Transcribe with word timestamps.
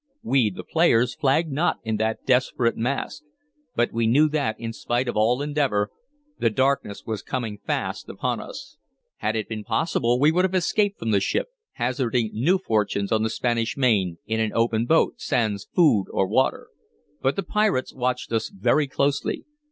We, 0.23 0.49
the 0.49 0.63
players, 0.63 1.13
flagged 1.13 1.51
not 1.51 1.77
in 1.83 1.97
that 1.97 2.25
desperate 2.25 2.75
masque; 2.75 3.21
but 3.75 3.93
we 3.93 4.07
knew 4.07 4.27
that, 4.29 4.59
in 4.59 4.73
spite 4.73 5.07
of 5.07 5.15
all 5.15 5.43
endeavor, 5.43 5.91
the 6.39 6.49
darkness 6.49 7.05
was 7.05 7.21
coming 7.21 7.59
fast 7.67 8.09
upon 8.09 8.39
us. 8.39 8.77
Had 9.17 9.35
it 9.35 9.47
been 9.47 9.63
possible, 9.63 10.19
we 10.19 10.31
would 10.31 10.43
have 10.43 10.55
escaped 10.55 10.97
from 10.97 11.11
the 11.11 11.19
ship, 11.19 11.49
hazarding 11.73 12.31
new 12.33 12.57
fortunes 12.57 13.11
on 13.11 13.21
the 13.21 13.29
Spanish 13.29 13.77
Main, 13.77 14.17
in 14.25 14.39
an 14.39 14.53
open 14.55 14.87
boat, 14.87 15.21
sans 15.21 15.67
food 15.71 16.07
or 16.09 16.27
water. 16.27 16.69
But 17.21 17.35
the 17.35 17.43
pirates 17.43 17.93
watched 17.93 18.31
us 18.33 18.49
very 18.49 18.87
closely. 18.87 19.45